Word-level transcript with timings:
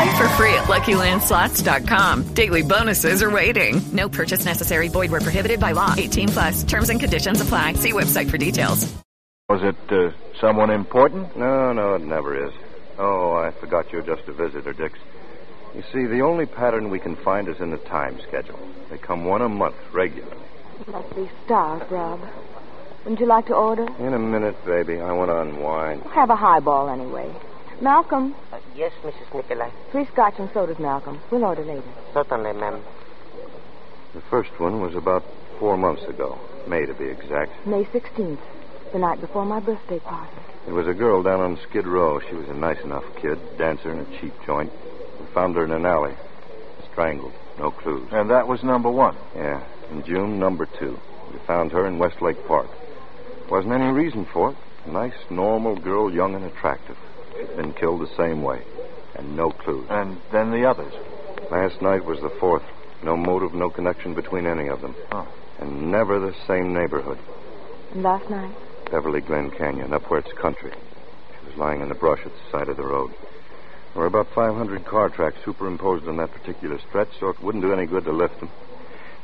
Play 0.00 0.16
for 0.16 0.28
free 0.30 0.54
at 0.54 0.64
LuckyLandSlots.com. 0.64 2.32
Daily 2.32 2.62
bonuses 2.62 3.22
are 3.22 3.30
waiting. 3.30 3.82
No 3.92 4.08
purchase 4.08 4.46
necessary. 4.46 4.88
Void 4.88 5.10
where 5.10 5.20
prohibited 5.20 5.60
by 5.60 5.72
law. 5.72 5.94
18 5.94 6.28
plus. 6.28 6.62
Terms 6.62 6.88
and 6.88 6.98
conditions 6.98 7.42
apply. 7.42 7.74
See 7.74 7.92
website 7.92 8.30
for 8.30 8.38
details. 8.38 8.90
Was 9.50 9.60
it 9.62 9.76
uh, 9.92 10.10
someone 10.40 10.70
important? 10.70 11.36
No, 11.36 11.74
no, 11.74 11.96
it 11.96 12.00
never 12.00 12.46
is. 12.46 12.50
Oh, 12.96 13.32
I 13.32 13.50
forgot 13.60 13.92
you're 13.92 14.00
just 14.00 14.26
a 14.26 14.32
visitor, 14.32 14.72
Dix. 14.72 14.98
You 15.74 15.82
see, 15.92 16.06
the 16.06 16.22
only 16.22 16.46
pattern 16.46 16.88
we 16.88 16.98
can 16.98 17.16
find 17.16 17.46
is 17.46 17.60
in 17.60 17.70
the 17.70 17.76
time 17.76 18.18
schedule. 18.26 18.58
They 18.88 18.96
come 18.96 19.26
one 19.26 19.42
a 19.42 19.50
month, 19.50 19.76
regularly. 19.92 20.46
Must 20.86 21.14
be 21.14 21.30
stars, 21.44 21.82
Rob. 21.90 22.20
Wouldn't 23.04 23.20
you 23.20 23.26
like 23.26 23.48
to 23.48 23.54
order? 23.54 23.86
In 23.98 24.14
a 24.14 24.18
minute, 24.18 24.56
baby. 24.64 24.98
I 24.98 25.12
want 25.12 25.30
to 25.30 25.42
unwind. 25.42 26.04
Have 26.04 26.30
a 26.30 26.36
highball 26.36 26.88
anyway. 26.88 27.30
Malcolm. 27.82 28.34
Uh, 28.50 28.59
yes, 28.80 28.92
Mrs. 29.04 29.34
Nicolai. 29.34 29.70
Three 29.92 30.06
scotch 30.06 30.34
and 30.38 30.48
sodas, 30.54 30.78
Malcolm. 30.78 31.20
We'll 31.30 31.44
order 31.44 31.62
later. 31.62 31.84
Certainly, 32.14 32.54
ma'am. 32.54 32.82
The 34.14 34.22
first 34.30 34.58
one 34.58 34.80
was 34.80 34.94
about 34.94 35.22
four 35.58 35.76
months 35.76 36.02
ago. 36.04 36.38
May, 36.66 36.86
to 36.86 36.94
be 36.94 37.04
exact. 37.04 37.66
May 37.66 37.84
16th. 37.84 38.40
The 38.92 38.98
night 38.98 39.20
before 39.20 39.44
my 39.44 39.60
birthday 39.60 39.98
party. 39.98 40.34
It 40.66 40.72
was 40.72 40.88
a 40.88 40.94
girl 40.94 41.22
down 41.22 41.40
on 41.40 41.58
Skid 41.68 41.86
Row. 41.86 42.20
She 42.20 42.34
was 42.34 42.48
a 42.48 42.54
nice 42.54 42.80
enough 42.82 43.04
kid, 43.20 43.38
dancer 43.58 43.92
in 43.92 43.98
a 43.98 44.20
cheap 44.20 44.32
joint. 44.46 44.72
We 45.20 45.26
found 45.34 45.56
her 45.56 45.64
in 45.64 45.72
an 45.72 45.84
alley. 45.84 46.14
Strangled. 46.90 47.34
No 47.58 47.70
clues. 47.70 48.08
And 48.10 48.30
that 48.30 48.48
was 48.48 48.64
number 48.64 48.90
one? 48.90 49.16
Yeah. 49.36 49.62
In 49.92 50.02
June, 50.04 50.38
number 50.38 50.66
two. 50.78 50.98
We 51.32 51.38
found 51.46 51.70
her 51.72 51.86
in 51.86 51.98
Westlake 51.98 52.46
Park. 52.48 52.68
Wasn't 53.50 53.72
any 53.72 53.92
reason 53.92 54.26
for 54.32 54.52
it. 54.52 54.56
A 54.86 54.90
nice, 54.90 55.14
normal 55.28 55.76
girl, 55.76 56.12
young 56.12 56.34
and 56.34 56.46
attractive. 56.46 56.96
She'd 57.40 57.56
been 57.56 57.72
killed 57.72 58.00
the 58.02 58.16
same 58.16 58.42
way. 58.42 58.62
And 59.14 59.36
no 59.36 59.50
clues. 59.50 59.86
And 59.90 60.18
then 60.32 60.50
the 60.50 60.64
others? 60.68 60.92
Last 61.50 61.80
night 61.82 62.04
was 62.04 62.20
the 62.20 62.30
fourth. 62.30 62.62
No 63.02 63.16
motive, 63.16 63.54
no 63.54 63.70
connection 63.70 64.14
between 64.14 64.46
any 64.46 64.68
of 64.68 64.80
them. 64.82 64.94
Oh. 65.10 65.26
And 65.58 65.90
never 65.90 66.20
the 66.20 66.34
same 66.46 66.72
neighborhood. 66.72 67.18
And 67.92 68.02
last 68.02 68.28
night? 68.30 68.54
Beverly 68.90 69.20
Glen 69.20 69.50
Canyon, 69.50 69.92
up 69.92 70.10
where 70.10 70.20
it's 70.20 70.32
country. 70.32 70.72
She 70.72 71.46
was 71.46 71.56
lying 71.56 71.80
in 71.80 71.88
the 71.88 71.94
brush 71.94 72.20
at 72.24 72.32
the 72.32 72.50
side 72.50 72.68
of 72.68 72.76
the 72.76 72.86
road. 72.86 73.10
There 73.92 74.02
were 74.02 74.06
about 74.06 74.28
500 74.34 74.84
car 74.84 75.08
tracks 75.08 75.38
superimposed 75.44 76.06
on 76.06 76.16
that 76.18 76.32
particular 76.32 76.78
stretch, 76.88 77.08
so 77.18 77.28
it 77.28 77.42
wouldn't 77.42 77.64
do 77.64 77.72
any 77.72 77.86
good 77.86 78.04
to 78.04 78.12
lift 78.12 78.38
them. 78.40 78.50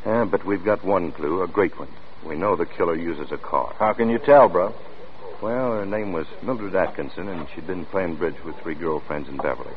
Yeah, 0.05 0.25
but 0.25 0.45
we've 0.45 0.65
got 0.65 0.85
one 0.85 1.13
clue, 1.13 1.43
a 1.43 1.49
great 1.49 1.79
one. 1.79 1.89
We 2.25 2.37
know 2.37 2.57
the 2.57 2.67
killer 2.67 2.97
uses 2.97 3.31
a 3.31 3.39
car. 3.39 3.75
How 3.79 3.93
can 3.93 4.09
you 4.09 4.19
tell, 4.19 4.49
Brub? 4.49 4.75
Well, 5.43 5.73
her 5.73 5.87
name 5.87 6.13
was 6.13 6.27
Mildred 6.43 6.75
Atkinson, 6.75 7.29
and 7.29 7.47
she'd 7.55 7.67
been 7.67 7.85
playing 7.85 8.17
bridge 8.17 8.43
with 8.45 8.57
three 8.63 8.75
girlfriends 8.75 9.29
in 9.29 9.37
Beverly. 9.37 9.75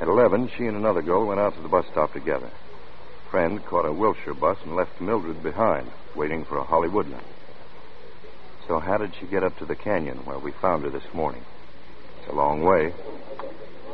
At 0.00 0.08
11, 0.08 0.50
she 0.56 0.66
and 0.66 0.76
another 0.76 1.00
girl 1.02 1.26
went 1.26 1.38
out 1.38 1.54
to 1.54 1.62
the 1.62 1.68
bus 1.68 1.86
stop 1.92 2.12
together. 2.12 2.50
Friend 3.30 3.64
caught 3.66 3.86
a 3.86 3.92
Wilshire 3.92 4.34
bus 4.34 4.58
and 4.64 4.74
left 4.74 5.00
Mildred 5.00 5.42
behind, 5.44 5.88
waiting 6.16 6.44
for 6.44 6.58
a 6.58 6.64
Hollywoodland. 6.64 7.22
So 8.66 8.80
how 8.80 8.98
did 8.98 9.12
she 9.20 9.26
get 9.26 9.44
up 9.44 9.56
to 9.58 9.64
the 9.64 9.76
canyon 9.76 10.18
where 10.24 10.38
we 10.38 10.50
found 10.52 10.82
her 10.82 10.90
this 10.90 11.14
morning? 11.14 11.44
It's 12.20 12.32
a 12.32 12.34
long 12.34 12.62
way. 12.62 12.92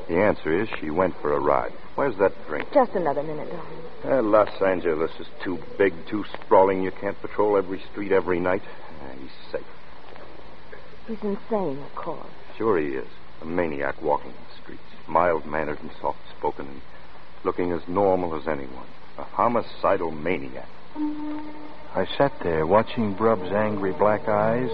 The 0.09 0.17
answer 0.17 0.63
is 0.63 0.69
she 0.81 0.91
went 0.91 1.15
for 1.21 1.35
a 1.35 1.41
ride. 1.41 1.73
Where's 1.95 2.17
that 2.19 2.33
drink? 2.47 2.69
Just 2.73 2.93
another 2.93 3.23
minute, 3.23 3.51
darling. 3.51 4.19
Uh, 4.19 4.23
Los 4.23 4.63
Angeles 4.63 5.11
is 5.21 5.27
too 5.45 5.59
big, 5.77 5.93
too 6.09 6.25
sprawling. 6.41 6.83
You 6.83 6.91
can't 6.91 7.21
patrol 7.21 7.57
every 7.57 7.83
street 7.91 8.13
every 8.13 8.41
night. 8.41 8.63
Uh, 9.03 9.13
he's 9.21 9.31
safe. 9.53 9.67
He's 11.07 11.23
insane, 11.23 11.79
of 11.79 11.95
course. 11.95 12.27
Sure 12.59 12.79
he 12.79 12.89
is. 12.89 13.09
A 13.43 13.45
maniac 13.45 14.01
walking 14.03 14.33
the 14.33 14.63
streets. 14.63 14.83
Mild-mannered 15.07 15.81
and 15.81 15.91
soft-spoken 16.01 16.67
and 16.67 16.81
looking 17.45 17.71
as 17.73 17.87
normal 17.87 18.35
as 18.35 18.49
anyone. 18.49 18.87
A 19.19 19.23
homicidal 19.23 20.11
maniac. 20.11 20.69
I 21.95 22.07
sat 22.19 22.33
there 22.43 22.67
watching 22.67 23.15
Brub's 23.15 23.53
angry 23.53 23.93
black 23.93 24.29
eyes 24.29 24.71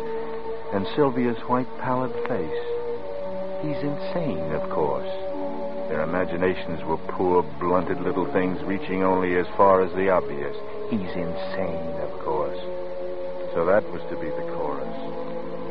and 0.72 0.86
Sylvia's 0.96 1.38
white, 1.48 1.68
pallid 1.78 2.12
face. 2.26 2.64
He's 3.62 3.82
insane, 3.82 4.52
of 4.52 4.70
course. 4.70 5.10
Their 5.88 6.02
imaginations 6.02 6.82
were 6.84 6.96
poor, 6.96 7.42
blunted 7.60 8.00
little 8.00 8.30
things 8.32 8.62
reaching 8.64 9.04
only 9.04 9.36
as 9.36 9.46
far 9.56 9.82
as 9.82 9.92
the 9.92 10.08
obvious. 10.08 10.56
He's 10.88 11.14
insane, 11.14 12.00
of 12.00 12.18
course. 12.20 12.58
So 13.54 13.66
that 13.66 13.84
was 13.92 14.02
to 14.08 14.16
be 14.16 14.28
the 14.30 14.46
chorus. 14.56 14.96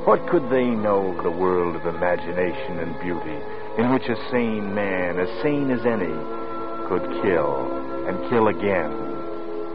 What 0.06 0.28
could 0.30 0.50
they 0.50 0.66
know 0.66 1.14
of 1.18 1.24
the 1.24 1.32
world 1.32 1.76
of 1.76 1.86
imagination 1.86 2.80
and 2.80 3.00
beauty 3.00 3.38
in 3.78 3.92
which 3.92 4.10
a 4.10 4.16
sane 4.30 4.74
man, 4.74 5.20
as 5.20 5.30
sane 5.42 5.72
as 5.72 5.86
any, 5.86 6.14
could 6.88 7.04
kill 7.22 7.70
and 8.08 8.18
kill 8.30 8.48
again? 8.48 8.92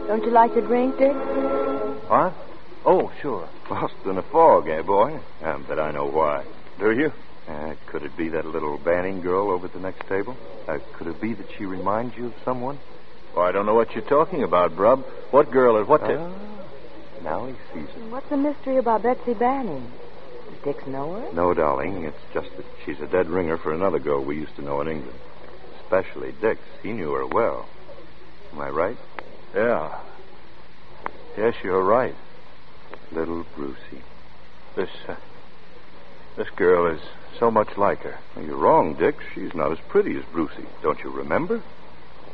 Don't 0.07 0.23
you 0.23 0.31
like 0.31 0.53
to 0.53 0.61
drink, 0.61 0.97
Dick? 0.97 1.15
What? 2.07 2.33
Oh, 2.85 3.11
sure. 3.21 3.49
Lost 3.69 3.95
in 4.05 4.17
a 4.17 4.23
fog, 4.23 4.69
eh, 4.69 4.81
boy? 4.81 5.19
Um, 5.43 5.65
but 5.67 5.79
I 5.79 5.91
know 5.91 6.07
why. 6.07 6.45
Do 6.79 6.91
you? 6.91 7.11
Uh, 7.47 7.75
could 7.87 8.03
it 8.03 8.15
be 8.17 8.29
that 8.29 8.45
little 8.45 8.77
Banning 8.77 9.21
girl 9.21 9.51
over 9.51 9.67
at 9.67 9.73
the 9.73 9.79
next 9.79 10.07
table? 10.07 10.37
Uh, 10.67 10.77
could 10.97 11.07
it 11.07 11.19
be 11.19 11.33
that 11.33 11.47
she 11.57 11.65
reminds 11.65 12.15
you 12.15 12.27
of 12.27 12.33
someone? 12.45 12.79
Oh, 13.35 13.41
I 13.41 13.51
don't 13.51 13.65
know 13.65 13.75
what 13.75 13.91
you're 13.93 14.07
talking 14.07 14.43
about, 14.43 14.75
Brub. 14.75 15.03
What 15.31 15.51
girl 15.51 15.77
and 15.77 15.87
what... 15.87 16.03
Uh, 16.03 16.07
t- 16.07 16.56
now 17.23 17.45
he 17.45 17.53
sees 17.73 17.89
it. 17.95 18.03
What's 18.09 18.29
the 18.29 18.37
mystery 18.37 18.77
about 18.77 19.03
Betsy 19.03 19.33
Banning? 19.33 19.91
Does 20.49 20.63
Dix 20.63 20.87
know 20.87 21.13
her? 21.13 21.33
No, 21.33 21.53
darling. 21.53 22.05
It's 22.05 22.17
just 22.33 22.55
that 22.57 22.65
she's 22.85 22.99
a 22.99 23.07
dead 23.07 23.29
ringer 23.29 23.57
for 23.57 23.73
another 23.73 23.99
girl 23.99 24.23
we 24.23 24.35
used 24.37 24.55
to 24.55 24.61
know 24.61 24.81
in 24.81 24.87
England. 24.87 25.19
Especially 25.81 26.33
Dix. 26.41 26.59
He 26.83 26.91
knew 26.91 27.11
her 27.13 27.25
well. 27.25 27.67
Am 28.53 28.61
I 28.61 28.69
right? 28.69 28.97
Yeah. 29.53 29.99
Yes, 31.37 31.55
you're 31.63 31.83
right. 31.83 32.15
Little 33.11 33.45
Brucey. 33.55 34.01
This, 34.75 34.89
uh, 35.07 35.15
this 36.35 36.49
girl 36.55 36.93
is 36.93 37.01
so 37.39 37.51
much 37.51 37.77
like 37.77 37.99
her. 37.99 38.17
Well, 38.35 38.45
you're 38.45 38.57
wrong, 38.57 38.95
Dick. 38.95 39.15
She's 39.33 39.53
not 39.53 39.71
as 39.71 39.79
pretty 39.87 40.17
as 40.17 40.23
Brucey. 40.31 40.65
Don't 40.81 40.99
you 41.03 41.09
remember? 41.09 41.61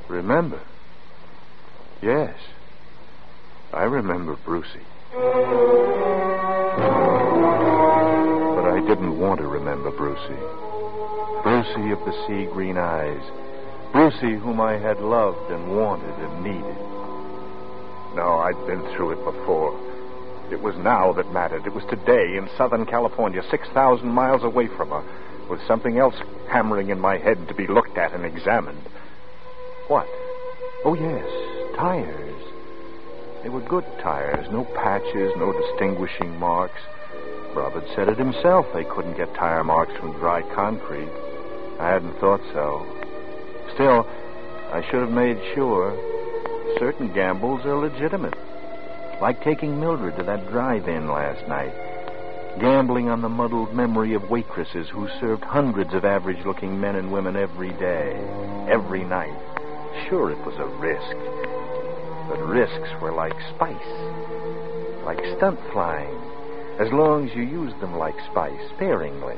Remember? 0.07 0.61
Yes. 2.01 2.35
I 3.73 3.85
remember 3.85 4.35
Brucey. 4.45 4.85
But 5.13 5.21
I 8.69 8.79
didn't 8.87 9.17
want 9.19 9.39
to 9.39 9.47
remember 9.47 9.89
Brucey. 9.89 10.39
Brucey 11.41 11.91
of 11.91 11.99
the 12.05 12.13
sea 12.27 12.45
green 12.53 12.77
eyes. 12.77 13.21
Brucey 13.91 14.35
whom 14.35 14.61
I 14.61 14.77
had 14.77 15.01
loved 15.01 15.49
and 15.49 15.75
wanted 15.75 16.13
and 16.19 16.43
needed. 16.43 16.77
No, 18.15 18.37
I'd 18.45 18.67
been 18.67 18.81
through 18.95 19.11
it 19.13 19.25
before. 19.25 19.73
It 20.51 20.61
was 20.61 20.75
now 20.77 21.11
that 21.13 21.33
mattered. 21.33 21.65
It 21.65 21.73
was 21.73 21.85
today 21.85 22.37
in 22.37 22.47
Southern 22.55 22.85
California, 22.85 23.41
6,000 23.49 24.07
miles 24.07 24.43
away 24.43 24.67
from 24.67 24.89
her, 24.89 25.03
with 25.49 25.65
something 25.67 25.97
else 25.97 26.15
hammering 26.47 26.89
in 26.89 26.99
my 26.99 27.17
head 27.17 27.47
to 27.47 27.55
be 27.55 27.65
looked 27.65 27.97
at 27.97 28.13
and 28.13 28.23
examined. 28.23 28.83
What? 29.87 30.07
Oh, 30.85 30.93
yes, 30.93 31.27
tires. 31.75 32.43
They 33.43 33.49
were 33.49 33.61
good 33.61 33.85
tires, 34.01 34.47
no 34.51 34.63
patches, 34.63 35.33
no 35.35 35.51
distinguishing 35.51 36.39
marks. 36.39 36.79
Robert 37.53 37.83
said 37.93 38.07
it 38.07 38.17
himself. 38.17 38.65
They 38.73 38.85
couldn't 38.85 39.17
get 39.17 39.35
tire 39.35 39.63
marks 39.63 39.93
from 39.99 40.13
dry 40.13 40.41
concrete. 40.55 41.11
I 41.79 41.89
hadn't 41.89 42.17
thought 42.19 42.41
so. 42.53 42.85
Still, 43.73 44.07
I 44.71 44.81
should 44.89 45.01
have 45.01 45.11
made 45.11 45.37
sure. 45.53 45.91
Certain 46.79 47.13
gambles 47.13 47.65
are 47.65 47.77
legitimate. 47.77 48.33
Like 49.21 49.43
taking 49.43 49.79
Mildred 49.79 50.17
to 50.17 50.23
that 50.23 50.49
drive 50.49 50.87
in 50.87 51.07
last 51.07 51.47
night. 51.47 51.73
gambling 52.59 53.09
on 53.09 53.21
the 53.21 53.29
muddled 53.29 53.73
memory 53.73 54.13
of 54.13 54.29
waitresses 54.29 54.87
who 54.89 55.07
served 55.19 55.43
hundreds 55.43 55.93
of 55.93 56.05
average 56.05 56.45
looking 56.45 56.79
men 56.79 56.95
and 56.95 57.11
women 57.11 57.35
every 57.35 57.71
day, 57.73 58.13
every 58.69 59.03
night. 59.03 59.37
Sure, 60.07 60.31
it 60.31 60.45
was 60.45 60.55
a 60.55 60.65
risk. 60.79 61.52
But 62.33 62.47
risks 62.47 62.89
were 62.99 63.11
like 63.11 63.39
spice, 63.53 63.93
like 65.05 65.19
stunt 65.37 65.59
flying, 65.71 66.17
as 66.79 66.91
long 66.91 67.29
as 67.29 67.35
you 67.35 67.43
used 67.43 67.79
them 67.79 67.95
like 67.95 68.19
spice, 68.31 68.59
sparingly. 68.73 69.37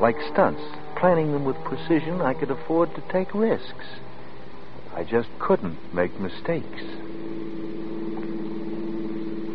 Like 0.00 0.16
stunts, 0.32 0.60
planning 0.96 1.30
them 1.30 1.44
with 1.44 1.54
precision, 1.62 2.20
I 2.20 2.34
could 2.34 2.50
afford 2.50 2.92
to 2.96 3.00
take 3.12 3.32
risks. 3.32 3.86
I 4.92 5.04
just 5.04 5.28
couldn't 5.38 5.78
make 5.94 6.18
mistakes. 6.18 6.82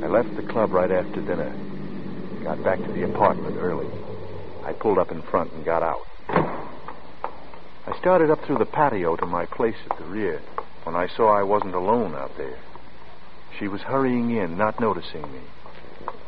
I 0.02 0.08
left 0.08 0.34
the 0.38 0.48
club 0.50 0.72
right 0.72 0.92
after 0.92 1.20
dinner. 1.20 1.54
Got 2.42 2.64
back 2.64 2.82
to 2.86 2.92
the 2.94 3.04
apartment 3.04 3.58
early. 3.58 3.90
I 4.64 4.72
pulled 4.72 4.98
up 4.98 5.12
in 5.12 5.22
front 5.24 5.52
and 5.52 5.66
got 5.66 5.84
out. 5.84 6.08
I 6.30 7.98
started 8.00 8.32
up 8.32 8.42
through 8.46 8.60
the 8.60 8.66
patio 8.66 9.18
to 9.18 9.26
my 9.26 9.46
place 9.46 9.76
at 9.90 9.98
the 9.98 10.06
rear 10.06 10.42
when 10.84 10.96
I 10.96 11.08
saw 11.08 11.38
I 11.38 11.44
wasn't 11.44 11.76
alone 11.76 12.16
out 12.16 12.36
there. 12.38 12.58
She 13.60 13.68
was 13.68 13.82
hurrying 13.82 14.32
in, 14.32 14.58
not 14.58 14.80
noticing 14.80 15.22
me. 15.32 15.42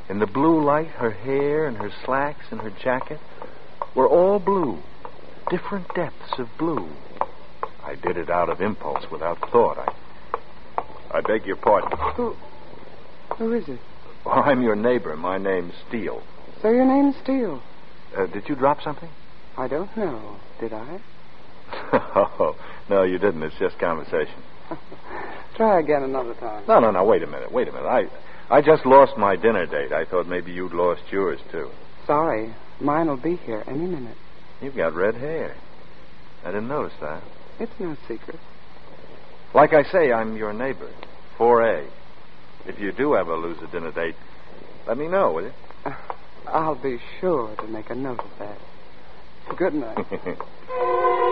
In 0.09 0.19
the 0.19 0.27
blue 0.27 0.63
light, 0.63 0.89
her 0.89 1.11
hair 1.11 1.65
and 1.65 1.77
her 1.77 1.91
slacks 2.05 2.45
and 2.51 2.61
her 2.61 2.69
jacket 2.69 3.19
were 3.95 4.07
all 4.07 4.39
blue, 4.39 4.79
different 5.49 5.87
depths 5.95 6.37
of 6.37 6.47
blue. 6.57 6.89
I 7.83 7.95
did 7.95 8.17
it 8.17 8.29
out 8.29 8.49
of 8.49 8.61
impulse, 8.61 9.05
without 9.11 9.39
thought. 9.51 9.77
I, 9.77 11.17
I 11.17 11.21
beg 11.21 11.45
your 11.45 11.57
pardon. 11.57 11.97
Who, 12.15 12.35
who 13.37 13.53
is 13.53 13.67
it? 13.67 13.79
Well, 14.25 14.41
I'm 14.45 14.61
your 14.61 14.75
neighbor. 14.75 15.15
My 15.17 15.37
name's 15.37 15.73
Steele. 15.87 16.21
So 16.61 16.69
your 16.69 16.85
name's 16.85 17.15
Steele? 17.23 17.61
Uh, 18.15 18.27
did 18.27 18.47
you 18.47 18.55
drop 18.55 18.81
something? 18.81 19.09
I 19.57 19.67
don't 19.67 19.95
know. 19.97 20.37
Did 20.59 20.73
I? 20.73 20.99
Oh, 21.93 22.55
no, 22.89 23.03
you 23.03 23.19
didn't. 23.19 23.43
It's 23.43 23.55
just 23.59 23.77
conversation. 23.79 24.41
Try 25.55 25.79
again 25.79 26.03
another 26.03 26.33
time. 26.33 26.63
No, 26.67 26.79
no, 26.79 26.91
no. 26.91 27.03
Wait 27.03 27.21
a 27.23 27.27
minute. 27.27 27.51
Wait 27.51 27.67
a 27.67 27.71
minute. 27.71 27.87
I, 27.87 28.07
I 28.49 28.61
just 28.61 28.85
lost 28.85 29.17
my 29.17 29.35
dinner 29.35 29.65
date. 29.65 29.91
I 29.91 30.05
thought 30.05 30.27
maybe 30.27 30.51
you'd 30.51 30.73
lost 30.73 31.03
yours 31.11 31.39
too. 31.51 31.69
Sorry, 32.07 32.53
mine 32.81 33.07
will 33.07 33.17
be 33.17 33.35
here 33.37 33.63
any 33.67 33.85
minute. 33.85 34.17
You've 34.61 34.75
got 34.75 34.93
red 34.93 35.15
hair. 35.15 35.55
I 36.43 36.47
didn't 36.47 36.67
notice 36.67 36.93
that. 36.99 37.21
It's 37.59 37.79
no 37.79 37.95
secret. 38.07 38.39
Like 39.53 39.73
I 39.73 39.83
say, 39.83 40.11
I'm 40.11 40.35
your 40.35 40.51
neighbor, 40.51 40.89
4A. 41.37 41.87
If 42.65 42.79
you 42.79 42.91
do 42.91 43.15
ever 43.15 43.37
lose 43.37 43.57
a 43.61 43.67
dinner 43.67 43.91
date, 43.91 44.15
let 44.87 44.97
me 44.97 45.07
know, 45.07 45.31
will 45.31 45.43
you? 45.43 45.53
Uh, 45.85 45.93
I'll 46.47 46.75
be 46.75 46.97
sure 47.19 47.55
to 47.55 47.67
make 47.67 47.89
a 47.89 47.95
note 47.95 48.19
of 48.19 48.39
that. 48.39 48.57
Good 49.57 49.73
night. 49.75 49.97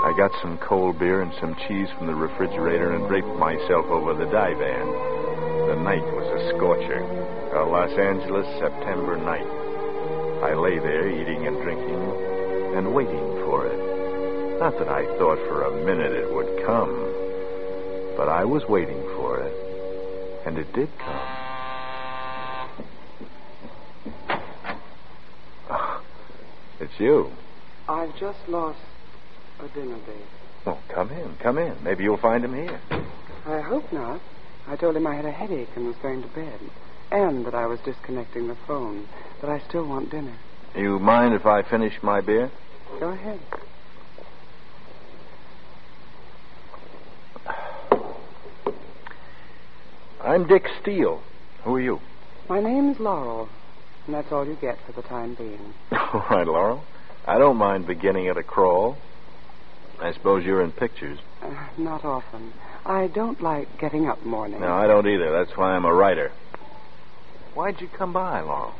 I 0.02 0.14
got 0.16 0.32
some 0.40 0.56
cold 0.56 0.98
beer 0.98 1.20
and 1.20 1.32
some 1.38 1.54
cheese 1.68 1.88
from 1.98 2.06
the 2.06 2.14
refrigerator 2.14 2.92
and 2.92 3.06
draped 3.06 3.36
myself 3.36 3.84
over 3.86 4.14
the 4.14 4.24
divan. 4.24 4.86
The 5.68 5.76
night 5.76 6.02
was 6.16 6.24
a 6.24 6.56
scorcher, 6.56 7.04
a 7.52 7.68
Los 7.68 7.92
Angeles 7.98 8.46
September 8.58 9.18
night. 9.18 9.44
I 10.42 10.54
lay 10.54 10.78
there 10.78 11.06
eating 11.06 11.46
and 11.46 11.60
drinking 11.60 12.00
and 12.76 12.94
waiting 12.94 13.44
for 13.44 13.66
it. 13.66 14.58
Not 14.58 14.78
that 14.78 14.88
I 14.88 15.04
thought 15.18 15.38
for 15.46 15.64
a 15.64 15.84
minute 15.84 16.12
it 16.12 16.32
would 16.32 16.64
come, 16.64 18.14
but 18.16 18.30
I 18.30 18.46
was 18.46 18.64
waiting 18.70 19.02
for 19.16 19.40
it, 19.40 20.46
and 20.46 20.56
it 20.56 20.72
did 20.72 20.88
come. 20.98 21.28
Oh, 25.68 26.02
it's 26.80 26.98
you. 26.98 27.30
I've 27.86 28.18
just 28.18 28.38
lost 28.48 28.78
dinner. 29.68 29.98
Well, 30.64 30.78
oh, 30.78 30.94
come 30.94 31.10
in, 31.10 31.36
come 31.36 31.58
in. 31.58 31.76
Maybe 31.82 32.04
you'll 32.04 32.16
find 32.16 32.44
him 32.44 32.54
here. 32.54 32.80
I 33.46 33.60
hope 33.60 33.92
not. 33.92 34.20
I 34.66 34.76
told 34.76 34.96
him 34.96 35.06
I 35.06 35.14
had 35.14 35.24
a 35.24 35.30
headache 35.30 35.70
and 35.74 35.86
was 35.86 35.96
going 36.02 36.22
to 36.22 36.28
bed, 36.28 36.60
and 37.10 37.46
that 37.46 37.54
I 37.54 37.66
was 37.66 37.80
disconnecting 37.80 38.48
the 38.48 38.56
phone, 38.66 39.08
but 39.40 39.50
I 39.50 39.58
still 39.60 39.86
want 39.86 40.10
dinner. 40.10 40.36
You 40.76 40.98
mind 40.98 41.34
if 41.34 41.46
I 41.46 41.62
finish 41.62 41.94
my 42.02 42.20
beer? 42.20 42.50
Go 42.98 43.08
ahead. 43.08 43.40
I'm 50.22 50.46
Dick 50.46 50.68
Steele. 50.80 51.22
Who 51.64 51.74
are 51.74 51.80
you? 51.80 52.00
My 52.48 52.60
name's 52.60 53.00
Laurel, 53.00 53.48
and 54.06 54.14
that's 54.14 54.30
all 54.30 54.46
you 54.46 54.56
get 54.60 54.78
for 54.86 54.92
the 54.92 55.02
time 55.02 55.34
being. 55.34 55.74
All 55.92 56.24
right, 56.30 56.46
Laurel. 56.46 56.84
I 57.26 57.38
don't 57.38 57.56
mind 57.56 57.86
beginning 57.86 58.28
at 58.28 58.36
a 58.36 58.42
crawl. 58.42 58.96
I 60.00 60.12
suppose 60.12 60.44
you're 60.44 60.62
in 60.62 60.72
pictures. 60.72 61.18
Uh, 61.42 61.68
not 61.78 62.04
often. 62.04 62.52
I 62.84 63.08
don't 63.08 63.40
like 63.42 63.68
getting 63.78 64.06
up 64.06 64.24
morning. 64.24 64.60
No, 64.60 64.72
I 64.72 64.86
don't 64.86 65.06
either. 65.06 65.30
That's 65.30 65.56
why 65.56 65.72
I'm 65.72 65.84
a 65.84 65.92
writer. 65.92 66.32
Why'd 67.54 67.80
you 67.80 67.88
come 67.88 68.12
by, 68.12 68.40
Laurel? 68.40 68.74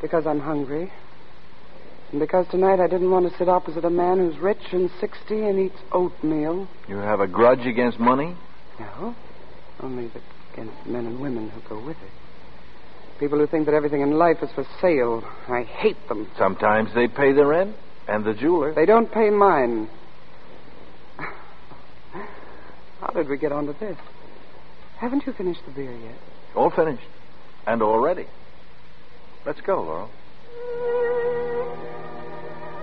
Because 0.00 0.26
I'm 0.26 0.40
hungry. 0.40 0.92
And 2.12 2.20
because 2.20 2.46
tonight 2.50 2.80
I 2.80 2.86
didn't 2.86 3.10
want 3.10 3.30
to 3.30 3.36
sit 3.38 3.48
opposite 3.48 3.84
a 3.84 3.90
man 3.90 4.18
who's 4.18 4.38
rich 4.38 4.72
and 4.72 4.90
60 5.00 5.42
and 5.42 5.58
eats 5.58 5.78
oatmeal. 5.92 6.68
You 6.88 6.96
have 6.96 7.20
a 7.20 7.26
grudge 7.26 7.66
against 7.66 7.98
money? 7.98 8.36
No. 8.78 9.14
Only 9.80 10.10
against 10.52 10.86
men 10.86 11.06
and 11.06 11.20
women 11.20 11.50
who 11.50 11.60
go 11.68 11.84
with 11.84 11.96
it. 11.96 12.10
People 13.18 13.38
who 13.38 13.46
think 13.46 13.66
that 13.66 13.74
everything 13.74 14.00
in 14.00 14.12
life 14.12 14.38
is 14.42 14.50
for 14.54 14.66
sale. 14.80 15.22
I 15.48 15.62
hate 15.62 16.08
them. 16.08 16.28
Sometimes 16.38 16.94
they 16.94 17.06
pay 17.06 17.32
the 17.32 17.46
rent 17.46 17.76
and 18.08 18.24
the 18.24 18.34
jeweler. 18.34 18.74
They 18.74 18.86
don't 18.86 19.12
pay 19.12 19.30
mine. 19.30 19.88
How 23.10 23.16
did 23.16 23.28
we 23.28 23.38
get 23.38 23.50
onto 23.50 23.76
this? 23.80 23.96
Haven't 24.98 25.26
you 25.26 25.32
finished 25.32 25.62
the 25.66 25.72
beer 25.72 25.90
yet? 25.90 26.14
All 26.54 26.70
finished. 26.70 27.08
And 27.66 27.82
all 27.82 27.98
ready. 27.98 28.26
Let's 29.44 29.60
go, 29.62 29.82
Laurel. 29.82 30.10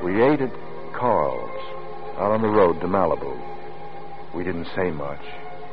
We 0.04 0.22
ate 0.22 0.42
at 0.42 0.52
Carl's, 0.94 1.50
out 2.18 2.32
on 2.32 2.42
the 2.42 2.50
road 2.50 2.82
to 2.82 2.88
Malibu. 2.88 3.40
We 4.36 4.44
didn't 4.44 4.68
say 4.76 4.92
much. 4.92 5.22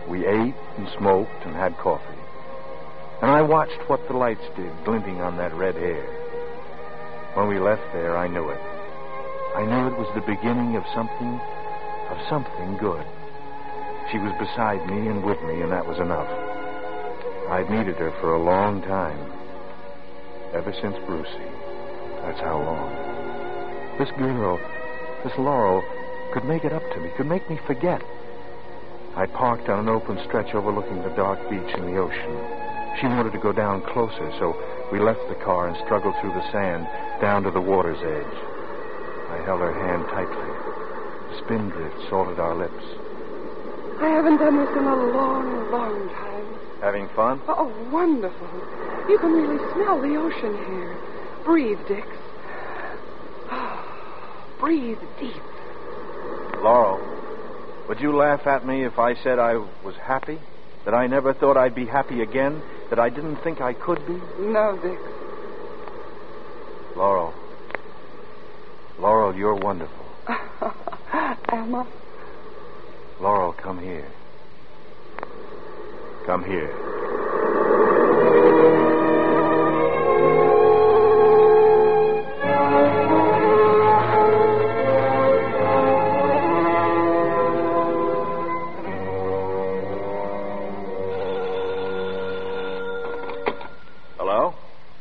We 0.09 0.25
ate 0.25 0.55
and 0.79 0.89
smoked 0.99 1.45
and 1.45 1.56
had 1.56 1.77
coffee. 1.79 2.05
And 3.23 3.33
I 3.33 3.43
watched 3.43 3.81
what 3.89 4.06
the 4.06 4.17
lights 4.17 4.47
did 4.55 4.71
glinting 4.85 5.21
on 5.21 5.37
that 5.39 5.53
red 5.55 5.75
hair. 5.75 6.06
When 7.34 7.49
we 7.49 7.58
left 7.58 7.93
there, 7.93 8.17
I 8.17 8.29
knew 8.29 8.49
it. 8.51 8.61
I 9.56 9.65
knew 9.67 9.89
it 9.89 9.99
was 9.99 10.15
the 10.15 10.20
beginning 10.20 10.77
of 10.77 10.84
something, 10.94 11.41
of 12.11 12.19
something 12.29 12.77
good. 12.77 13.05
She 14.11 14.19
was 14.19 14.32
beside 14.39 14.87
me 14.87 15.08
and 15.08 15.25
with 15.25 15.41
me, 15.43 15.63
and 15.63 15.73
that 15.73 15.87
was 15.87 15.99
enough. 15.99 16.29
I'd 17.51 17.70
needed 17.70 17.96
her 17.96 18.11
for 18.20 18.34
a 18.34 18.43
long 18.43 18.82
time. 18.82 19.32
Ever 20.53 20.73
since 20.81 20.96
Brucey. 21.06 21.51
That's 22.23 22.41
how 22.41 22.63
long. 22.63 22.91
This 23.99 24.11
girl, 24.17 24.58
this 25.25 25.37
Laurel, 25.39 25.82
could 26.32 26.44
make 26.44 26.65
it 26.65 26.73
up 26.73 26.82
to 26.93 27.01
me, 27.01 27.11
could 27.17 27.27
make 27.27 27.49
me 27.51 27.58
forget. 27.67 28.03
I 29.17 29.27
parked 29.27 29.69
on 29.69 29.79
an 29.79 29.89
open 29.89 30.19
stretch 30.27 30.55
overlooking 30.55 31.03
the 31.03 31.15
dark 31.15 31.39
beach 31.49 31.75
and 31.75 31.87
the 31.87 31.99
ocean. 31.99 32.34
She 33.01 33.06
wanted 33.06 33.32
to 33.32 33.39
go 33.39 33.53
down 33.53 33.82
closer, 33.82 34.31
so 34.39 34.56
we 34.91 34.99
left 34.99 35.20
the 35.29 35.39
car 35.44 35.69
and 35.69 35.77
struggled 35.84 36.15
through 36.20 36.32
the 36.34 36.51
sand 36.51 36.87
down 37.20 37.43
to 37.44 37.51
the 37.51 37.61
water's 37.61 38.03
edge. 38.03 38.37
I 39.31 39.43
held 39.44 39.61
her 39.61 39.75
hand 39.75 40.06
tightly. 40.11 40.51
Spindrift 41.44 42.08
salted 42.11 42.39
our 42.39 42.55
lips. 42.55 42.84
I 44.01 44.08
haven't 44.08 44.39
done 44.39 44.56
this 44.56 44.69
in 44.77 44.84
a 44.84 44.96
long, 45.13 45.70
long 45.70 46.08
time. 46.08 46.46
Having 46.81 47.08
fun? 47.17 47.41
Oh, 47.48 47.72
wonderful. 47.91 48.48
You 49.08 49.19
can 49.19 49.32
really 49.32 49.58
smell 49.72 50.01
the 50.01 50.17
ocean 50.17 50.56
here. 50.67 50.96
Breathe, 51.44 51.79
Dix. 51.86 52.06
Breathe 54.60 54.98
deep. 55.20 55.43
Laurel, 56.63 57.01
would 57.89 58.01
you 58.01 58.17
laugh 58.17 58.46
at 58.46 58.67
me 58.67 58.84
if 58.84 58.98
I 58.98 59.15
said 59.22 59.39
I 59.39 59.55
was 59.84 59.94
happy? 60.03 60.39
That 60.84 60.94
I 60.94 61.06
never 61.06 61.32
thought 61.32 61.56
I'd 61.56 61.74
be 61.74 61.86
happy 61.86 62.22
again? 62.22 62.63
That 62.91 62.98
I 62.98 63.08
didn't 63.10 63.36
think 63.36 63.60
I 63.60 63.72
could 63.74 64.06
be? 64.06 64.15
No, 64.39 64.79
Dix. 64.82 65.01
Laurel. 66.96 67.34
Laurel, 68.98 69.34
you're 69.34 69.55
wonderful. 69.55 70.05
Emma. 71.53 71.86
Laurel, 73.21 73.53
come 73.53 73.79
here. 73.79 74.06
Come 76.27 76.44
here. 76.44 76.73
Hello? 94.17 94.55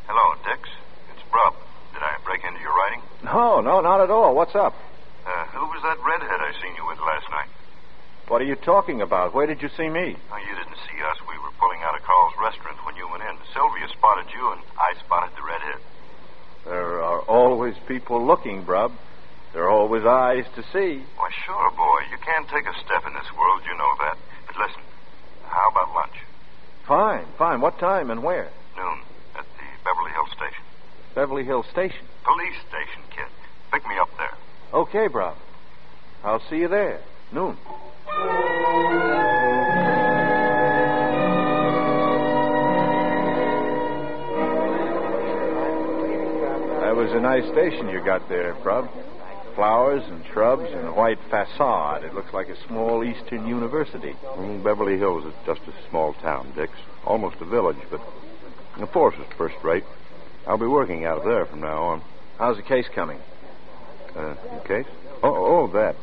Hello, 0.07 0.35
Dix. 0.43 0.69
It's 1.13 1.23
Brub. 1.31 1.53
Did 1.93 2.01
I 2.03 2.17
break 2.25 2.43
into 2.43 2.59
your 2.61 2.71
writing? 2.75 3.01
No, 3.23 3.61
no, 3.61 3.81
not 3.81 4.01
at 4.01 4.09
all. 4.11 4.35
What's 4.35 4.55
up? 4.55 4.73
What 8.33 8.41
are 8.41 8.49
you 8.49 8.55
talking 8.55 9.03
about? 9.05 9.35
Where 9.35 9.45
did 9.45 9.61
you 9.61 9.69
see 9.77 9.87
me? 9.87 10.17
Oh, 10.17 10.37
you 10.41 10.55
didn't 10.57 10.81
see 10.89 10.97
us. 11.05 11.17
We 11.29 11.37
were 11.37 11.53
pulling 11.61 11.85
out 11.85 11.93
of 11.93 12.01
Carl's 12.01 12.33
restaurant 12.41 12.81
when 12.83 12.95
you 12.95 13.05
went 13.07 13.21
in. 13.21 13.37
Sylvia 13.53 13.85
spotted 13.93 14.25
you, 14.33 14.41
and 14.53 14.61
I 14.73 14.97
spotted 15.05 15.37
the 15.37 15.45
redhead. 15.45 15.79
There 16.65 17.03
are 17.03 17.21
always 17.29 17.75
people 17.87 18.25
looking, 18.25 18.65
Brub. 18.65 18.91
There 19.53 19.65
are 19.65 19.69
always 19.69 20.01
eyes 20.03 20.45
to 20.55 20.63
see. 20.73 21.05
Why, 21.13 21.29
sure, 21.45 21.69
boy. 21.77 22.09
You 22.09 22.17
can't 22.25 22.49
take 22.49 22.65
a 22.65 22.73
step 22.81 23.05
in 23.05 23.13
this 23.13 23.29
world, 23.37 23.61
you 23.69 23.77
know 23.77 23.93
that. 24.01 24.17
But 24.47 24.57
listen, 24.65 24.81
how 25.45 25.69
about 25.69 25.93
lunch? 25.93 26.17
Fine, 26.87 27.27
fine. 27.37 27.61
What 27.61 27.77
time 27.77 28.09
and 28.09 28.23
where? 28.23 28.49
Noon, 28.75 28.97
at 29.37 29.45
the 29.45 29.67
Beverly 29.85 30.09
Hills 30.09 30.33
station. 30.33 30.65
Beverly 31.13 31.45
Hills 31.45 31.67
Station. 31.69 32.01
Police 32.25 32.57
station, 32.65 33.03
kid. 33.13 33.29
Pick 33.71 33.85
me 33.85 33.93
up 34.01 34.09
there. 34.17 34.33
Okay, 34.73 35.07
Brub. 35.07 35.35
I'll 36.23 36.41
see 36.49 36.57
you 36.57 36.67
there. 36.67 36.99
Noon. 37.31 37.57
Nice 47.39 47.51
station 47.51 47.89
you 47.89 48.03
got 48.05 48.29
there, 48.29 48.53
Brub. 48.53 48.87
Flowers 49.55 50.03
and 50.05 50.23
shrubs 50.27 50.69
and 50.71 50.87
a 50.87 50.91
white 50.91 51.17
facade. 51.31 52.03
It 52.03 52.13
looks 52.13 52.31
like 52.31 52.47
a 52.47 52.67
small 52.67 53.03
Eastern 53.03 53.47
university. 53.47 54.13
Mm, 54.37 54.63
Beverly 54.63 54.99
Hills 54.99 55.25
is 55.25 55.33
just 55.43 55.61
a 55.61 55.89
small 55.89 56.13
town, 56.13 56.53
Dix. 56.55 56.71
Almost 57.05 57.37
a 57.41 57.45
village, 57.45 57.77
but 57.89 58.01
the 58.79 58.85
force 58.85 59.15
is 59.15 59.25
first 59.35 59.55
rate. 59.63 59.83
I'll 60.45 60.59
be 60.59 60.67
working 60.67 61.05
out 61.05 61.19
of 61.19 61.23
there 61.23 61.47
from 61.47 61.61
now 61.61 61.83
on. 61.83 62.03
How's 62.37 62.57
the 62.57 62.63
case 62.63 62.85
coming? 62.93 63.19
Uh, 64.15 64.35
the 64.61 64.67
case? 64.67 64.93
Oh, 65.23 65.33
oh, 65.33 65.67
that. 65.73 65.95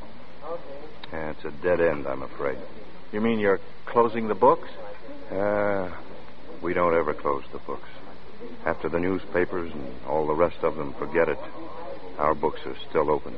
Yeah, 1.12 1.30
it's 1.30 1.44
a 1.44 1.52
dead 1.62 1.80
end, 1.80 2.08
I'm 2.08 2.22
afraid. 2.22 2.58
You 3.12 3.20
mean 3.20 3.38
you're 3.38 3.60
closing 3.87 4.26
the 4.26 4.34
books? 4.34 4.68
Uh, 5.30 5.90
we 6.60 6.75
don't 6.75 6.94
ever 6.94 7.14
close 7.14 7.44
the 7.52 7.58
books. 7.58 7.88
After 8.66 8.88
the 8.88 8.99
newspapers 8.99 9.73
and 9.73 10.04
all 10.06 10.26
the 10.26 10.35
rest 10.35 10.62
of 10.62 10.76
them 10.76 10.94
forget 10.99 11.28
it, 11.28 11.38
our 12.18 12.35
books 12.35 12.61
are 12.66 12.76
still 12.88 13.11
open. 13.11 13.35